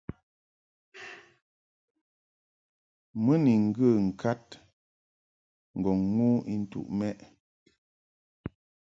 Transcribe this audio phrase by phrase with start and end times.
[3.23, 4.45] Mɨ ni ŋgə ŋkad
[5.77, 7.09] ŋgɔŋ ŋu intuʼ mɛ›.